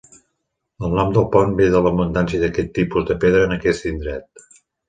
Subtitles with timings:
[0.87, 4.47] El nom del pont ve de l'abundància d'aquest tipus de pedra en aquest indret.